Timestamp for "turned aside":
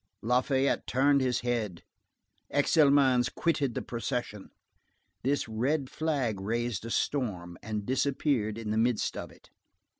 0.87-1.27